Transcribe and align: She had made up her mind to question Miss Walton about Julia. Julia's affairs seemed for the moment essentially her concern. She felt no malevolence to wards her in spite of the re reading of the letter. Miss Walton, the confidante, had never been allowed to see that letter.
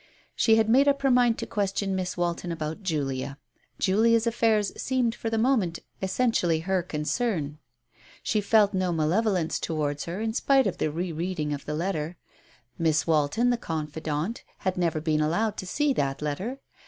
She 0.35 0.55
had 0.55 0.67
made 0.67 0.87
up 0.87 1.03
her 1.03 1.11
mind 1.11 1.37
to 1.37 1.45
question 1.45 1.93
Miss 1.95 2.17
Walton 2.17 2.51
about 2.51 2.81
Julia. 2.81 3.37
Julia's 3.77 4.25
affairs 4.25 4.71
seemed 4.75 5.13
for 5.13 5.29
the 5.29 5.37
moment 5.37 5.77
essentially 6.01 6.61
her 6.61 6.81
concern. 6.81 7.59
She 8.23 8.41
felt 8.41 8.73
no 8.73 8.91
malevolence 8.91 9.59
to 9.59 9.75
wards 9.75 10.05
her 10.05 10.19
in 10.19 10.33
spite 10.33 10.65
of 10.65 10.79
the 10.79 10.89
re 10.89 11.11
reading 11.11 11.53
of 11.53 11.65
the 11.65 11.75
letter. 11.75 12.17
Miss 12.79 13.05
Walton, 13.05 13.51
the 13.51 13.57
confidante, 13.57 14.43
had 14.65 14.75
never 14.75 14.99
been 14.99 15.21
allowed 15.21 15.55
to 15.57 15.67
see 15.67 15.93
that 15.93 16.19
letter. 16.23 16.59